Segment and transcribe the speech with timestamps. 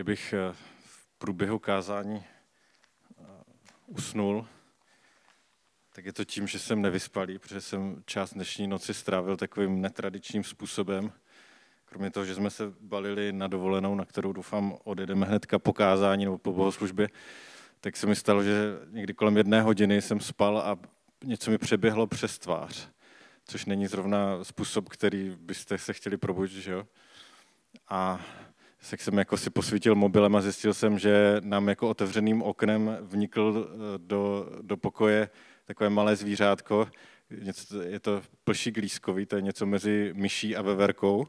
[0.00, 0.52] kdybych eh,
[0.84, 3.24] v průběhu kázání eh,
[3.86, 4.46] usnul,
[5.94, 10.44] tak je to tím, že jsem nevyspalý, protože jsem část dnešní noci strávil takovým netradičním
[10.44, 11.12] způsobem.
[11.84, 16.24] Kromě toho, že jsme se balili na dovolenou, na kterou doufám odjedeme hnedka po kázání
[16.24, 17.08] nebo po bohoslužbě,
[17.80, 20.78] tak se mi stalo, že někdy kolem jedné hodiny jsem spal a
[21.24, 22.88] něco mi přeběhlo přes tvář,
[23.44, 26.86] což není zrovna způsob, který byste se chtěli probudit, že jo?
[27.88, 28.20] A
[28.90, 33.68] tak jsem jako si posvítil mobilem a zjistil jsem, že nám jako otevřeným oknem vnikl
[33.68, 35.30] eh, do, do pokoje
[35.64, 36.88] takové malé zvířátko.
[37.42, 41.26] Něco, je to plšík lískový, to je něco mezi myší a veverkou.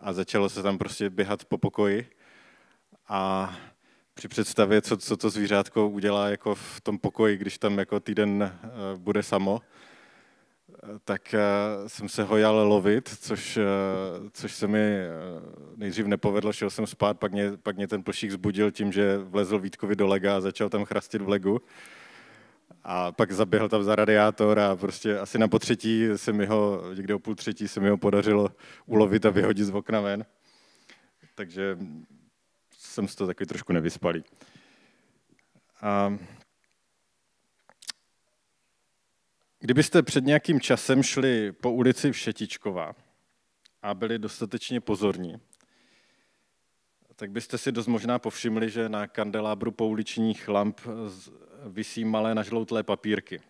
[0.00, 2.10] A začalo se tam prostě běhat po pokoji.
[3.08, 3.52] A
[4.14, 8.42] při představě, co, co to zvířátko udělá jako v tom pokoji, když tam jako týden
[8.42, 9.60] eh, bude samo,
[11.04, 11.38] tak eh,
[11.86, 13.62] jsem se ho jal lovit, což, eh,
[14.32, 15.08] což se mi eh,
[15.76, 19.58] nejdřív nepovedlo, šel jsem spát, pak mě, pak mě ten plšík zbudil tím, že vlezl
[19.58, 21.60] Vítkovi do lega a začal tam chrastit v legu.
[22.84, 27.14] A pak zaběhl tam za radiátor a prostě asi na potřetí se mi ho, někde
[27.14, 28.48] o půl třetí se mi ho podařilo
[28.86, 30.24] ulovit a vyhodit z okna ven.
[31.34, 31.78] Takže
[32.78, 34.24] jsem z toho takový trošku nevyspalý.
[35.82, 36.18] A
[39.60, 42.94] Kdybyste před nějakým časem šli po ulici Všetičková
[43.82, 45.40] a byli dostatečně pozorní,
[47.16, 50.80] tak byste si dost možná povšimli, že na kandelábru pouličních lamp
[51.66, 53.40] visí malé nažloutlé papírky.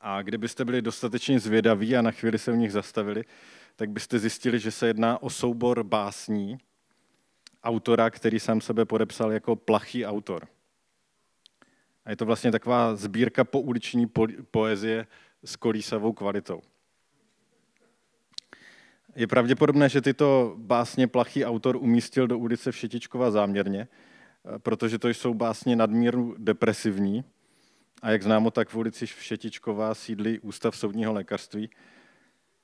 [0.00, 3.24] A kdybyste byli dostatečně zvědaví a na chvíli se v nich zastavili,
[3.76, 6.58] tak byste zjistili, že se jedná o soubor básní
[7.62, 10.48] autora, který sám sebe podepsal jako plachý autor.
[12.06, 14.06] A je to vlastně taková sbírka pouliční
[14.50, 15.06] poezie
[15.44, 16.62] s kolísavou kvalitou.
[19.16, 23.88] Je pravděpodobné, že tyto básně plachý autor umístil do ulice Všetičkova záměrně,
[24.58, 27.24] protože to jsou básně nadmíru depresivní.
[28.02, 31.70] A jak známo, tak v ulici Všetičková sídlí Ústav soudního lékařství,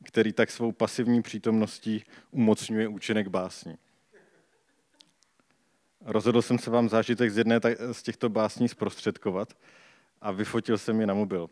[0.04, 3.74] který tak svou pasivní přítomností umocňuje účinek básní.
[6.04, 7.60] Rozhodl jsem se vám zážitek z jedné
[7.92, 9.58] z těchto básní zprostředkovat
[10.20, 11.50] a vyfotil jsem ji na mobil.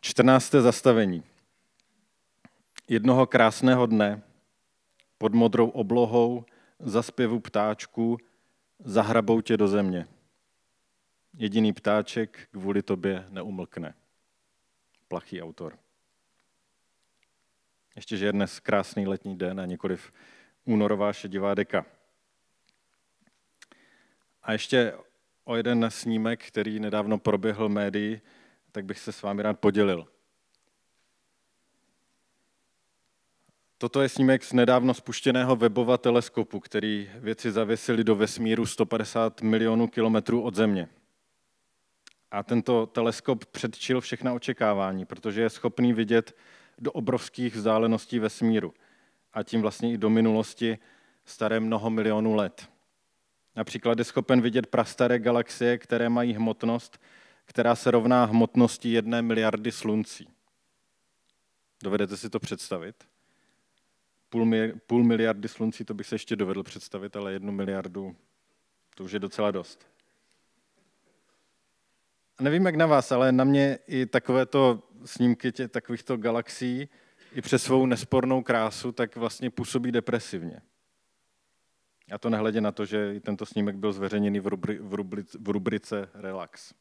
[0.00, 0.50] 14.
[0.50, 1.24] zastavení.
[2.88, 4.22] Jednoho krásného dne
[5.18, 6.44] pod modrou oblohou
[6.78, 8.18] za zpěvu ptáčků
[8.84, 10.06] zahrabou tě do země.
[11.34, 13.94] Jediný ptáček kvůli tobě neumlkne.
[15.08, 15.78] Plachý autor.
[17.96, 20.12] Ještě, že je dnes krásný letní den a nikoliv
[20.64, 21.86] únorová šedivá deka.
[24.42, 24.94] A ještě
[25.44, 28.20] o jeden snímek, který nedávno proběhl médií,
[28.72, 30.06] tak bych se s vámi rád podělil.
[33.78, 39.88] Toto je snímek z nedávno spuštěného webova teleskopu, který věci zavěsili do vesmíru 150 milionů
[39.88, 40.88] kilometrů od Země.
[42.30, 46.36] A tento teleskop předčil všechna očekávání, protože je schopný vidět
[46.78, 48.74] do obrovských vzdáleností vesmíru
[49.34, 50.78] a tím vlastně i do minulosti
[51.24, 52.68] staré mnoho milionů let.
[53.56, 57.00] Například je schopen vidět prastaré galaxie, které mají hmotnost,
[57.44, 60.28] která se rovná hmotnosti jedné miliardy sluncí.
[61.82, 63.04] Dovedete si to představit?
[64.28, 64.50] Půl,
[64.86, 68.16] půl miliardy sluncí, to bych se ještě dovedl představit, ale jednu miliardu,
[68.94, 69.86] to už je docela dost.
[72.38, 76.88] A nevím, jak na vás, ale na mě i takovéto snímky těch takovýchto galaxií
[77.34, 80.60] i přes svou nespornou krásu, tak vlastně působí depresivně.
[82.12, 85.38] A to nehledě na to, že i tento snímek byl zveřejněný v, rubri, v, rubrice,
[85.40, 86.74] v rubrice Relax.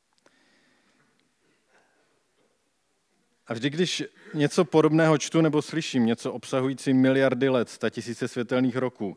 [3.48, 4.04] A vždy, když
[4.34, 9.14] něco podobného čtu nebo slyším, něco obsahující miliardy let, sta tisíce světelných roků,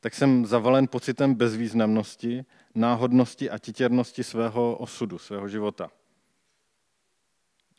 [0.00, 2.44] tak jsem zavalen pocitem bezvýznamnosti,
[2.74, 5.90] náhodnosti a titěrnosti svého osudu, svého života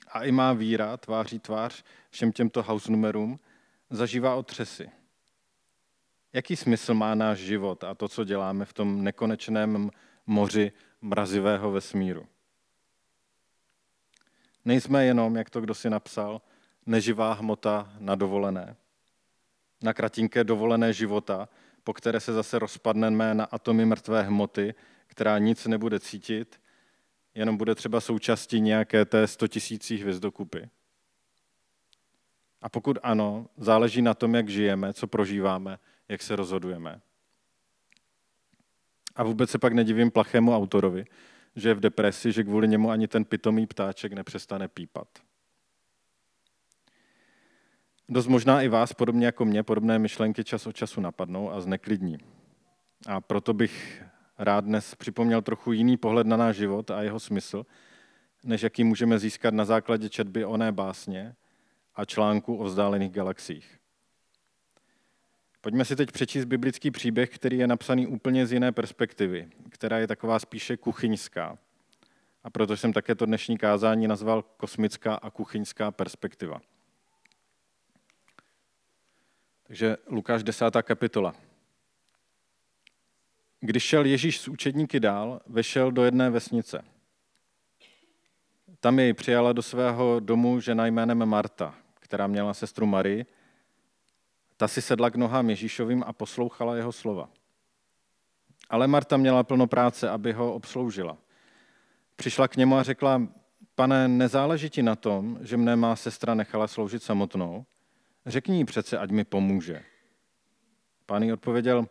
[0.10, 3.40] a i má víra, tváří tvář všem těmto house numerům,
[3.90, 4.90] zažívá otřesy.
[6.34, 9.90] Jaký smysl má náš život a to, co děláme v tom nekonečném
[10.26, 10.72] moři
[11.02, 12.28] mrazivého vesmíru?
[14.66, 16.42] Nejsme jenom, jak to kdo si napsal,
[16.86, 18.76] neživá hmota na dovolené.
[19.82, 21.50] Na kratinké dovolené života,
[21.84, 24.74] po které se zase rozpadneme na atomy mrtvé hmoty,
[25.08, 26.62] která nic nebude cítit
[27.40, 30.60] jenom bude třeba součástí nějaké té 100 tisící hvězdokupy?
[32.62, 37.02] A pokud ano, záleží na tom, jak žijeme, co prožíváme, jak se rozhodujeme.
[39.16, 41.06] A vůbec se pak nedivím plachému autorovi,
[41.56, 45.08] že je v depresi, že kvůli němu ani ten pitomý ptáček nepřestane pípat.
[48.10, 52.18] Dost možná i vás, podobně jako mě, podobné myšlenky čas od času napadnou a zneklidní.
[53.08, 54.04] A proto bych
[54.40, 57.66] rád dnes připomněl trochu jiný pohled na náš život a jeho smysl,
[58.44, 61.36] než jaký můžeme získat na základě četby oné básně
[61.96, 63.80] a článku o vzdálených galaxiích.
[65.62, 70.08] Pojďme si teď přečíst biblický příběh, který je napsaný úplně z jiné perspektivy, která je
[70.08, 71.58] taková spíše kuchyňská.
[72.44, 76.62] A proto jsem také to dnešní kázání nazval kosmická a kuchyňská perspektiva.
[79.64, 80.66] Takže Lukáš 10.
[80.82, 81.49] kapitola.
[83.60, 86.86] Když šel Ježíš s učedníky dál, vešel do jedné vesnice.
[88.80, 93.26] Tam jej přijala do svého domu žena jménem Marta, která měla sestru Marii,
[94.58, 97.30] ta si sedla k nohám Ježíšovým a poslouchala jeho slova.
[98.70, 101.18] Ale Marta měla plno práce, aby ho obsloužila.
[102.16, 103.28] Přišla k němu a řekla,
[103.76, 107.66] pane, nezáleží ti na tom, že mne má sestra nechala sloužit samotnou?
[108.26, 109.84] Řekni jí přece, ať mi pomůže.
[111.06, 111.88] Pán jí odpověděl,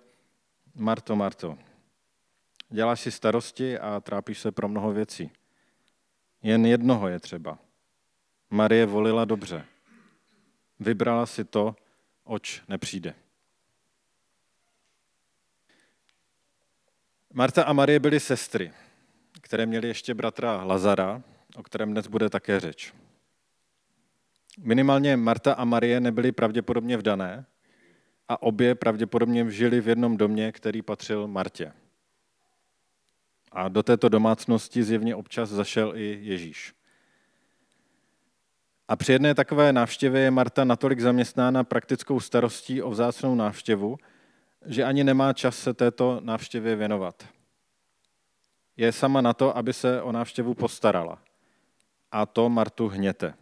[0.78, 1.58] Marto, Marto,
[2.68, 5.30] děláš si starosti a trápíš se pro mnoho věcí.
[6.42, 7.58] Jen jednoho je třeba.
[8.50, 9.64] Marie volila dobře.
[10.80, 11.76] Vybrala si to,
[12.24, 13.14] oč nepřijde.
[17.32, 18.72] Marta a Marie byly sestry,
[19.40, 21.22] které měly ještě bratra Lazara,
[21.56, 22.94] o kterém dnes bude také řeč.
[24.58, 27.46] Minimálně Marta a Marie nebyly pravděpodobně vdané
[28.28, 31.72] a obě pravděpodobně žili v jednom domě, který patřil Martě.
[33.52, 36.74] A do této domácnosti zjevně občas zašel i Ježíš.
[38.88, 43.96] A při jedné takové návštěvě je Marta natolik zaměstnána praktickou starostí o vzácnou návštěvu,
[44.66, 47.24] že ani nemá čas se této návštěvě věnovat.
[48.76, 51.18] Je sama na to, aby se o návštěvu postarala.
[52.12, 53.34] A to Martu hněte.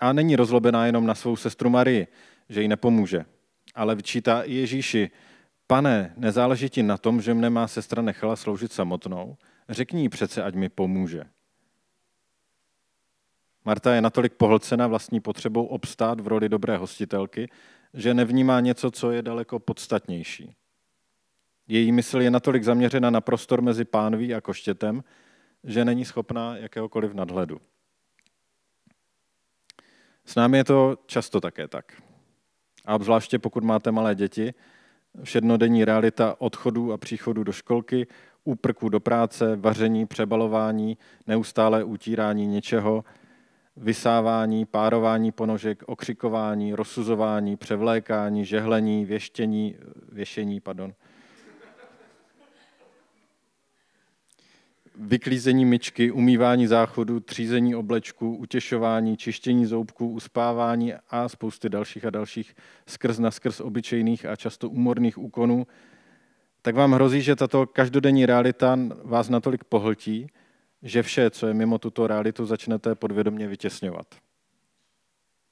[0.00, 2.06] A není rozlobená jenom na svou sestru Marii,
[2.50, 3.24] že jí nepomůže,
[3.74, 5.10] ale vyčítá i Ježíši,
[5.66, 9.36] pane, nezáleží ti na tom, že mne má sestra nechala sloužit samotnou,
[9.68, 11.24] řekni jí přece, ať mi pomůže.
[13.64, 17.50] Marta je natolik pohlcena vlastní potřebou obstát v roli dobré hostitelky,
[17.94, 20.56] že nevnímá něco, co je daleko podstatnější.
[21.68, 25.04] Její mysl je natolik zaměřena na prostor mezi pánví a koštětem,
[25.64, 27.60] že není schopná jakéhokoliv nadhledu.
[30.24, 32.02] S námi je to často také tak.
[32.84, 34.54] A obzvláště pokud máte malé děti,
[35.22, 38.06] všednodenní realita odchodu a příchodu do školky,
[38.44, 43.04] úprku do práce, vaření, přebalování, neustále utírání něčeho,
[43.76, 49.76] vysávání, párování ponožek, okřikování, rozsuzování, převlékání, žehlení, věštění,
[50.12, 50.92] věšení, pardon,
[54.98, 62.54] vyklízení myčky, umývání záchodu, třízení oblečku, utěšování, čištění zoubků, uspávání a spousty dalších a dalších
[62.86, 65.66] skrz na skrz obyčejných a často úmorných úkonů,
[66.62, 70.26] tak vám hrozí, že tato každodenní realita vás natolik pohltí,
[70.82, 74.06] že vše, co je mimo tuto realitu, začnete podvědomě vytěsňovat.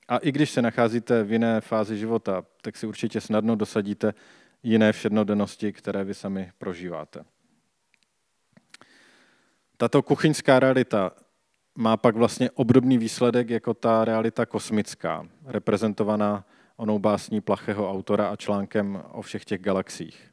[0.09, 4.15] A i když se nacházíte v jiné fázi života, tak si určitě snadno dosadíte
[4.63, 7.25] jiné všednodennosti, které vy sami prožíváte.
[9.81, 11.11] Tato kuchyňská realita
[11.75, 16.45] má pak vlastně obdobný výsledek jako ta realita kosmická, reprezentovaná
[16.77, 20.33] onou básní plachého autora a článkem o všech těch galaxiích.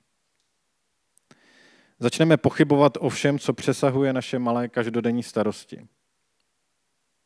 [2.00, 5.88] Začneme pochybovat o všem, co přesahuje naše malé každodenní starosti.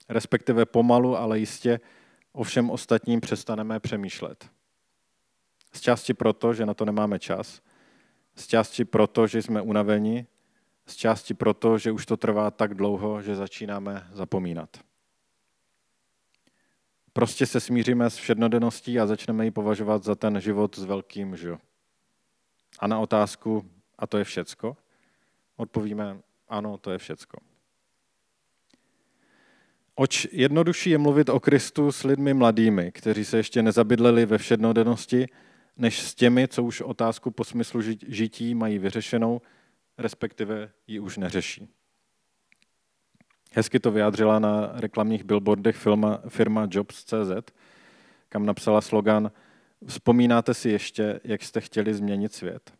[0.09, 1.79] Respektive pomalu, ale jistě
[2.31, 4.49] o všem ostatním přestaneme přemýšlet.
[5.73, 7.61] Z části proto, že na to nemáme čas,
[8.35, 10.27] z části proto, že jsme unaveni,
[10.89, 14.77] z části proto, že už to trvá tak dlouho, že začínáme zapomínat.
[17.13, 21.57] Prostě se smíříme s všednodenností a začneme ji považovat za ten život s velkým ž.
[22.79, 23.65] A na otázku,
[23.97, 24.77] a to je všecko?
[25.57, 26.17] Odpovíme,
[26.49, 27.37] ano, to je všecko.
[29.95, 35.27] Oč jednodušší je mluvit o Kristu s lidmi mladými, kteří se ještě nezabydleli ve všednodennosti,
[35.77, 39.41] než s těmi, co už otázku po smyslu žití mají vyřešenou,
[39.99, 41.69] respektive ji už neřeší.
[43.53, 47.53] Hezky to vyjádřila na reklamních billboardech firma, firma Jobs.cz,
[48.29, 49.31] kam napsala slogan
[49.85, 52.73] Vzpomínáte si ještě, jak jste chtěli změnit svět?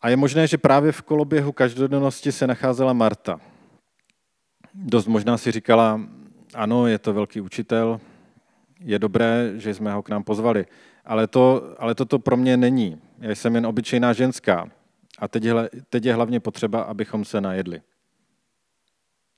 [0.00, 3.40] A je možné, že právě v koloběhu každodennosti se nacházela Marta.
[4.74, 6.00] Dost možná si říkala,
[6.54, 8.00] ano, je to velký učitel,
[8.80, 10.66] je dobré, že jsme ho k nám pozvali,
[11.08, 13.00] ale, to, ale toto pro mě není.
[13.18, 14.70] Já jsem jen obyčejná ženská
[15.18, 15.44] a teď
[15.90, 17.82] teď je hlavně potřeba, abychom se najedli.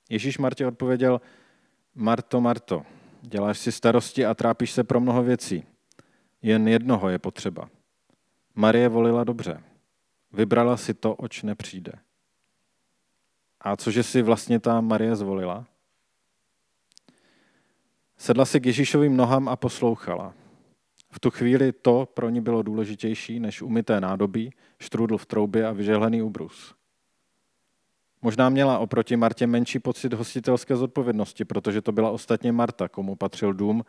[0.09, 1.21] Ježíš Martě odpověděl,
[1.95, 2.83] Marto, Marto,
[3.21, 5.63] děláš si starosti a trápíš se pro mnoho věcí.
[6.41, 7.69] Jen jednoho je potřeba.
[8.55, 9.63] Marie volila dobře.
[10.31, 11.91] Vybrala si to, oč nepřijde.
[13.61, 15.65] A cože si vlastně ta Marie zvolila?
[18.17, 20.33] Sedla si k Ježíšovým nohám a poslouchala.
[21.11, 25.71] V tu chvíli to pro ní bylo důležitější než umyté nádobí, štrůdl v troubě a
[25.71, 26.75] vyžehlený ubrus.
[28.21, 33.53] Možná měla oproti Martě menší pocit hostitelské zodpovědnosti, protože to byla ostatně Marta, komu patřil
[33.53, 33.85] dům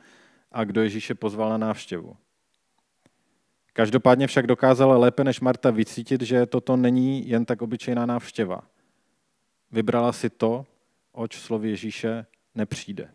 [0.52, 2.16] a kdo Ježíše pozval na návštěvu.
[3.72, 8.60] Každopádně však dokázala lépe než Marta vycítit, že toto není jen tak obyčejná návštěva.
[9.70, 10.66] Vybrala si to,
[11.12, 13.10] oč slovy Ježíše nepřijde.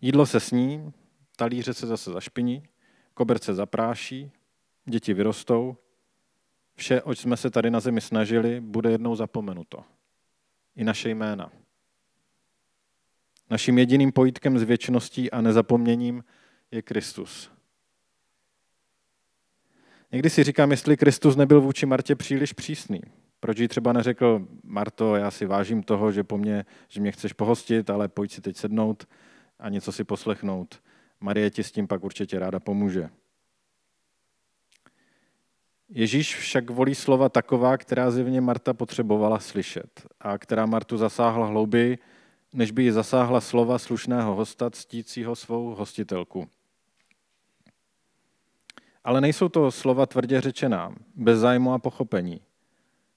[0.00, 0.92] Jídlo se sní,
[1.36, 2.62] talíře se zase zašpiní,
[3.14, 4.32] koberce zapráší,
[4.84, 5.76] děti vyrostou,
[6.74, 9.84] vše, oč jsme se tady na zemi snažili, bude jednou zapomenuto.
[10.76, 11.52] I naše jména.
[13.50, 16.24] Naším jediným pojítkem s věčností a nezapomněním
[16.70, 17.50] je Kristus.
[20.12, 23.00] Někdy si říkám, jestli Kristus nebyl vůči Martě příliš přísný.
[23.40, 27.32] Proč jí třeba neřekl, Marto, já si vážím toho, že po mně, že mě chceš
[27.32, 29.08] pohostit, ale pojď si teď sednout
[29.58, 30.82] a něco si poslechnout.
[31.24, 33.10] Marie ti s tím pak určitě ráda pomůže.
[35.88, 41.98] Ježíš však volí slova taková, která zjevně Marta potřebovala slyšet a která Martu zasáhla hlouběji,
[42.52, 46.48] než by ji zasáhla slova slušného hosta ctícího svou hostitelku.
[49.04, 52.40] Ale nejsou to slova tvrdě řečená, bez zájmu a pochopení.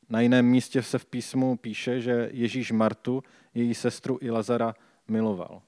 [0.10, 3.24] Na jiném místě se v písmu píše, že Ježíš Martu,
[3.54, 4.76] její sestru i Lazara
[5.08, 5.62] miloval.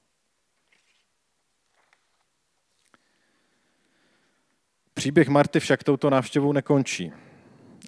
[5.00, 7.12] Příběh Marty však touto návštěvou nekončí.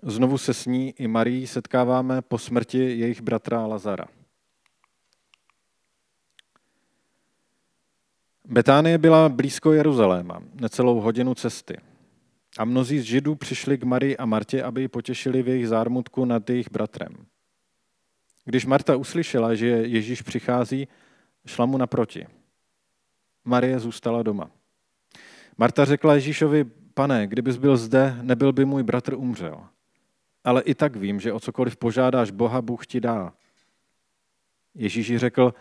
[0.02, 4.04] Znovu se s ní i Marí setkáváme po smrti jejich bratra Lazara.
[8.44, 11.76] Betánie byla blízko Jeruzaléma, necelou hodinu cesty.
[12.58, 16.24] A mnozí z Židů přišli k Marii a Martě, aby ji potěšili v jejich zármutku
[16.24, 17.26] nad jejich bratrem.
[18.44, 20.88] Když Marta uslyšela, že Ježíš přichází,
[21.46, 22.26] šla mu naproti.
[23.44, 24.50] Marie zůstala doma.
[25.58, 29.66] Marta řekla Ježíšovi, pane, kdybys byl zde, nebyl by můj bratr umřel.
[30.44, 33.32] Ale i tak vím, že o cokoliv požádáš Boha, Bůh ti dá.
[34.74, 35.54] Ježíš řekl,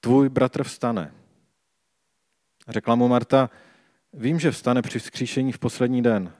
[0.00, 1.14] tvůj bratr vstane.
[2.68, 3.50] Řekla mu Marta,
[4.12, 6.32] vím, že vstane při vzkříšení v poslední den.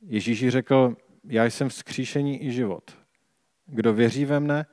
[0.00, 2.98] Ježíš řekl, já jsem vzkříšení i život.
[3.66, 4.66] Kdo věří ve mne,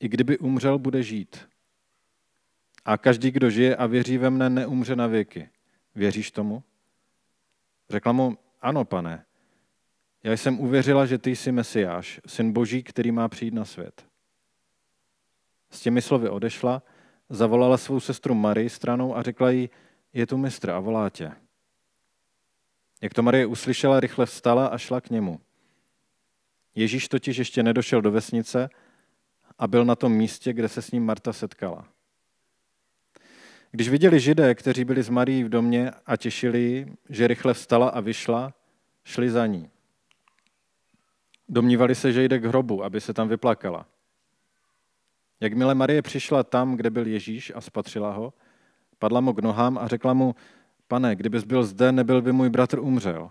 [0.00, 1.48] i kdyby umřel, bude žít.
[2.84, 5.48] A každý, kdo žije a věří ve mne, neumře na věky.
[5.94, 6.62] Věříš tomu?
[7.92, 9.24] Řekla mu, ano, pane,
[10.22, 14.06] já jsem uvěřila, že ty jsi Mesiáš, syn Boží, který má přijít na svět.
[15.70, 16.82] S těmi slovy odešla,
[17.28, 19.70] zavolala svou sestru Marii stranou a řekla jí,
[20.12, 21.32] je tu mistr a volá tě.
[23.02, 25.40] Jak to Marie uslyšela, rychle vstala a šla k němu.
[26.74, 28.70] Ježíš totiž ještě nedošel do vesnice
[29.58, 31.88] a byl na tom místě, kde se s ním Marta setkala.
[33.74, 38.00] Když viděli židé, kteří byli s Marií v domě a těšili že rychle vstala a
[38.00, 38.54] vyšla,
[39.04, 39.70] šli za ní.
[41.48, 43.86] Domnívali se, že jde k hrobu, aby se tam vyplakala.
[45.40, 48.32] Jakmile Marie přišla tam, kde byl Ježíš a spatřila ho,
[48.98, 50.34] padla mu k nohám a řekla mu,
[50.88, 53.30] pane, kdybys byl zde, nebyl by můj bratr umřel.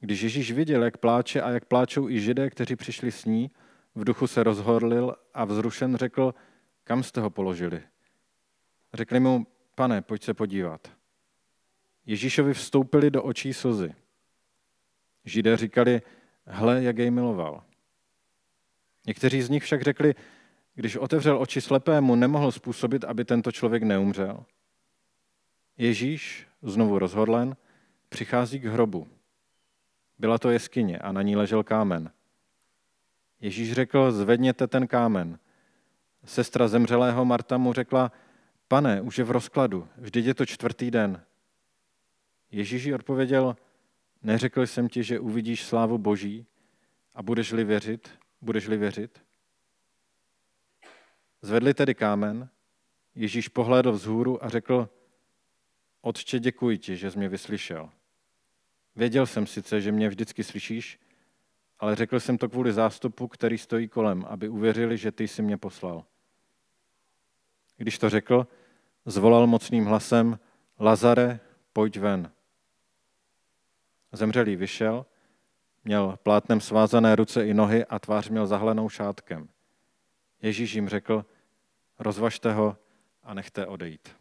[0.00, 3.50] Když Ježíš viděl, jak pláče a jak pláčou i židé, kteří přišli s ní,
[3.94, 6.34] v duchu se rozhorlil a vzrušen řekl,
[6.84, 7.82] kam jste ho položili?
[8.94, 10.92] Řekli mu, pane, pojď se podívat.
[12.06, 13.94] Ježíšovi vstoupili do očí slzy.
[15.24, 16.02] Židé říkali,
[16.46, 17.64] hle, jak jej miloval.
[19.06, 20.14] Někteří z nich však řekli,
[20.74, 24.44] když otevřel oči slepému, nemohl způsobit, aby tento člověk neumřel.
[25.78, 27.56] Ježíš, znovu rozhodlen,
[28.08, 29.08] přichází k hrobu.
[30.18, 32.10] Byla to jeskyně a na ní ležel kámen.
[33.40, 35.38] Ježíš řekl, zvedněte ten kámen.
[36.24, 38.12] Sestra zemřelého Marta mu řekla,
[38.72, 41.20] pane, už je v rozkladu, vždyť je to čtvrtý den.
[42.50, 43.56] Ježíš odpověděl,
[44.22, 46.46] neřekl jsem ti, že uvidíš slávu Boží
[47.14, 48.10] a budeš-li věřit,
[48.40, 49.20] budeš-li věřit?
[51.42, 52.48] Zvedli tedy kámen,
[53.14, 54.88] Ježíš pohlédl vzhůru a řekl,
[56.00, 57.90] Otče, děkuji ti, že jsi mě vyslyšel.
[58.96, 61.00] Věděl jsem sice, že mě vždycky slyšíš,
[61.78, 65.56] ale řekl jsem to kvůli zástupu, který stojí kolem, aby uvěřili, že ty jsi mě
[65.56, 66.04] poslal.
[67.76, 68.46] Když to řekl,
[69.04, 70.38] zvolal mocným hlasem,
[70.80, 71.40] Lazare,
[71.72, 72.32] pojď ven.
[74.12, 75.06] Zemřelý vyšel,
[75.84, 79.48] měl plátnem svázané ruce i nohy a tvář měl zahlenou šátkem.
[80.42, 81.24] Ježíš jim řekl,
[81.98, 82.76] rozvažte ho
[83.22, 84.16] a nechte odejít.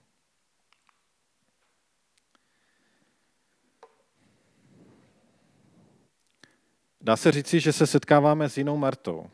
[7.01, 9.29] Dá se říci, že se setkáváme s jinou Martou.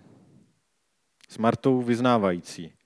[1.29, 2.76] S Martou vyznávající.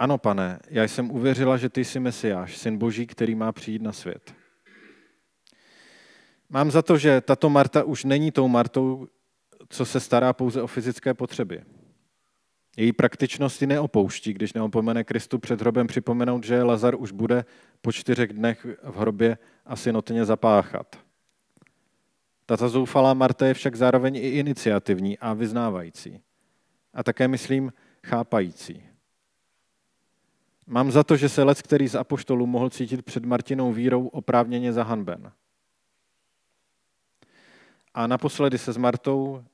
[0.00, 3.92] Ano, pane, já jsem uvěřila, že ty jsi Mesiáš, syn Boží, který má přijít na
[3.92, 4.34] svět.
[6.48, 9.08] Mám za to, že tato Marta už není tou Martou,
[9.68, 11.62] co se stará pouze o fyzické potřeby.
[12.76, 17.44] Její praktičnost ji neopouští, když neopomene Kristu před hrobem připomenout, že Lazar už bude
[17.80, 20.96] po čtyřech dnech v hrobě asi notně zapáchat.
[22.46, 26.20] Tato zoufalá Marta je však zároveň i iniciativní a vyznávající.
[26.94, 27.72] A také, myslím,
[28.06, 28.89] chápající.
[30.72, 34.72] Mám za to, že se lec, který z apoštolů mohl cítit před Martinou vírou oprávněně
[34.72, 35.32] zahanben.
[37.94, 39.44] A naposledy se s Martou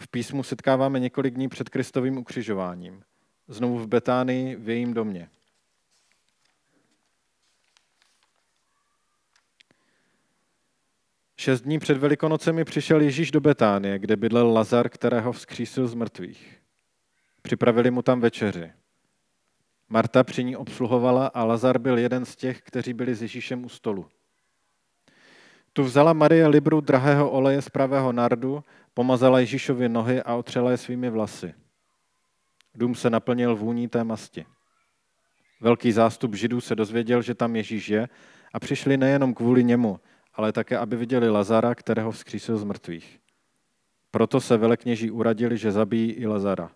[0.00, 3.02] v písmu setkáváme několik dní před Kristovým ukřižováním.
[3.48, 5.28] Znovu v Betánii v jejím domě.
[11.36, 16.60] Šest dní před Velikonocemi přišel Ježíš do Betánie, kde bydlel Lazar, kterého vzkřísil z mrtvých.
[17.42, 18.72] Připravili mu tam večeři.
[19.88, 23.68] Marta při ní obsluhovala a Lazar byl jeden z těch, kteří byli s Ježíšem u
[23.68, 24.06] stolu.
[25.72, 28.64] Tu vzala Marie libru drahého oleje z pravého nardu,
[28.94, 31.54] pomazala Ježíšovi nohy a otřela je svými vlasy.
[32.74, 34.46] Dům se naplnil vůní té masti.
[35.60, 38.08] Velký zástup židů se dozvěděl, že tam Ježíš je
[38.52, 40.00] a přišli nejenom kvůli němu,
[40.34, 43.20] ale také, aby viděli Lazara, kterého vzkřísil z mrtvých.
[44.10, 46.70] Proto se velekněží uradili, že zabijí i Lazara,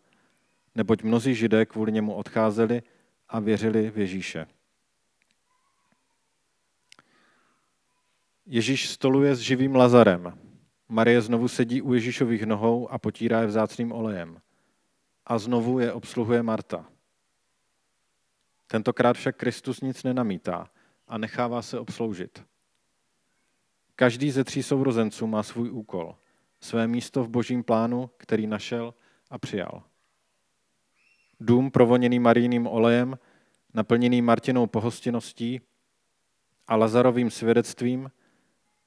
[0.74, 2.82] neboť mnozí židé kvůli němu odcházeli
[3.32, 4.46] a věřili v Ježíše.
[8.46, 10.38] Ježíš stoluje s živým Lazarem.
[10.88, 14.40] Marie znovu sedí u Ježíšových nohou a potírá je vzácným olejem.
[15.26, 16.88] A znovu je obsluhuje Marta.
[18.66, 20.70] Tentokrát však Kristus nic nenamítá
[21.08, 22.44] a nechává se obsloužit.
[23.96, 26.16] Každý ze tří sourozenců má svůj úkol,
[26.60, 28.94] své místo v božím plánu, který našel
[29.30, 29.82] a přijal.
[31.44, 33.18] Dům provoněný marijným olejem,
[33.74, 35.60] naplněný Martinou pohostinností
[36.66, 38.10] a Lazarovým svědectvím,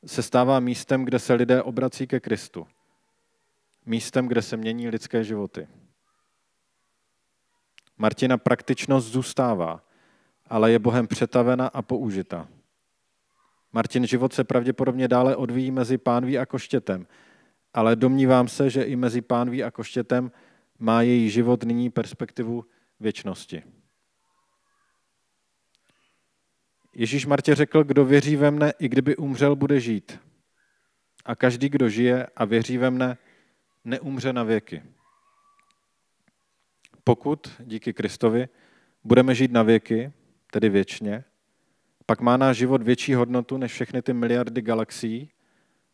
[0.06, 2.68] se stává místem, kde se lidé obrací ke Kristu.
[3.86, 5.68] Místem, kde se mění lidské životy.
[7.98, 9.84] Martina praktičnost zůstává,
[10.48, 12.48] ale je Bohem přetavena a použita.
[13.74, 17.08] Martin život se pravděpodobně dále odvíjí mezi pánví a koštětem,
[17.74, 20.32] ale domnívám se, že i mezi pánví a koštětem
[20.80, 22.66] má její život nyní perspektivu
[23.00, 23.64] věčnosti.
[26.94, 30.20] Ježíš Martě řekl, kdo věří ve mne, i kdyby umřel, bude žít.
[31.26, 33.18] A každý, kdo žije a věří ve mne,
[33.84, 34.84] neumře na věky.
[37.04, 38.48] Pokud, díky Kristovi,
[39.04, 40.12] budeme žít na věky,
[40.52, 41.24] tedy věčně,
[42.06, 45.32] pak má náš život větší hodnotu než všechny ty miliardy galaxií,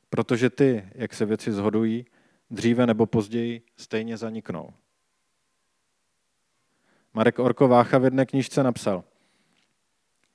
[0.09, 2.05] protože ty, jak se věci zhodují,
[2.51, 4.73] dříve nebo později stejně zaniknou.
[7.13, 9.03] Marek Orko Vácha v jedné knižce napsal,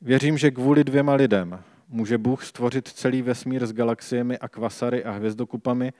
[0.00, 5.10] Věřím, že kvůli dvěma lidem může Bůh stvořit celý vesmír s galaxiemi a kvasary a
[5.10, 5.92] hvězdokupami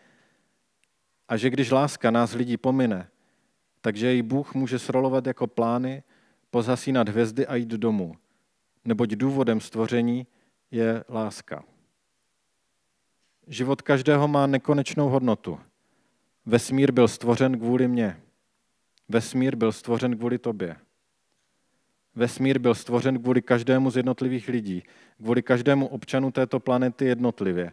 [1.29, 3.09] a že když láska nás lidí pomine,
[3.81, 6.03] takže jej Bůh může srolovat jako plány,
[6.51, 8.15] pozhasínat hvězdy a jít domů,
[8.85, 10.27] neboť důvodem stvoření
[10.71, 11.65] je láska.
[13.47, 15.61] Život každého má nekonečnou hodnotu.
[16.47, 18.21] Vesmír byl stvořen kvůli mně.
[19.09, 20.77] Vesmír byl stvořen kvůli tobě.
[22.15, 24.83] Vesmír byl stvořen kvůli každému z jednotlivých lidí,
[25.17, 27.73] kvůli každému občanu této planety jednotlivě.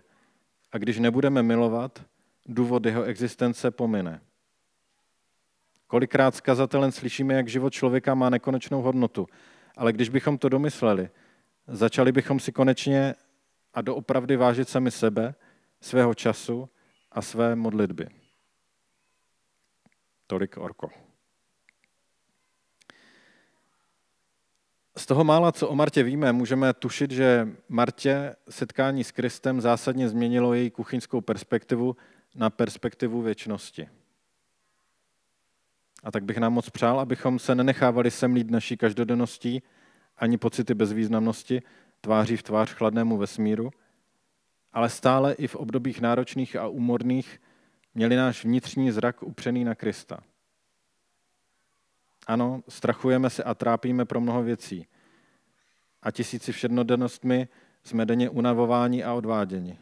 [0.72, 2.06] A když nebudeme milovat,
[2.46, 4.22] důvod jeho existence pomine.
[5.88, 9.28] Kolikrát s kazatelem slyšíme, jak život člověka má nekonečnou hodnotu,
[9.78, 11.10] ale když bychom to domysleli,
[11.68, 13.16] začali bychom si konečně
[13.74, 15.36] a doopravdy vážit sami sebe,
[15.82, 16.70] svého času
[17.12, 18.23] a své modlitby.
[20.28, 20.90] Tolik Orko.
[24.98, 30.10] Z toho mála, co o Martě víme, můžeme tušit, že Martě setkání s Kristem zásadně
[30.10, 31.96] změnilo její kuchyňskou perspektivu
[32.36, 33.90] na perspektivu věčnosti.
[36.04, 39.64] A tak bych nám moc přál, abychom se nenechávali semlít naší každodenností
[40.18, 41.62] ani pocity bezvýznamnosti
[42.02, 43.72] tváří v tvář chladnému vesmíru,
[44.74, 47.42] ale stále i v obdobích náročných a úmorných
[47.96, 50.24] měli náš vnitřní zrak upřený na Krista–
[52.28, 54.88] ano, strachujeme se a trápíme pro mnoho věcí.
[56.02, 57.48] A tisíci všednodennostmi
[57.84, 59.80] jsme denně unavováni a odváděni.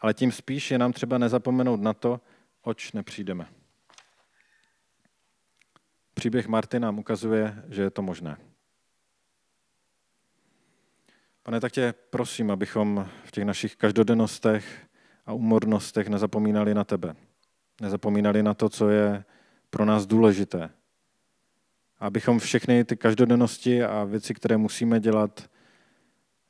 [0.00, 2.20] Ale tím spíš je nám třeba nezapomenout na to,
[2.62, 3.46] oč nepřijdeme.
[6.14, 8.36] příběh Marty nám ukazuje, že je to možné.
[11.42, 14.86] Pane, tak tě prosím, abychom v těch našich každodennostech
[15.26, 17.14] a umornostech nezapomínali na tebe.
[17.80, 19.24] Nezapomínali na to, co je
[19.70, 20.70] pro nás důležité.
[21.98, 25.50] Abychom všechny ty každodennosti a věci, které musíme dělat,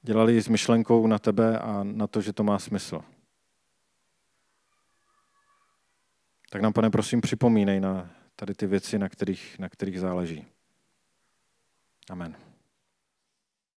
[0.02, 3.00] dělali s myšlenkou na tebe a na to, že to má smysl.
[6.50, 10.46] Tak nám, pane, prosím, připomínej na tady ty věci, na kterých, na kterých záleží.
[12.10, 12.53] Amen.